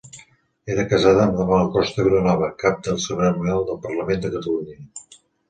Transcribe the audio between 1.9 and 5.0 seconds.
Vilanova, cap de cerimonial del Parlament de Catalunya.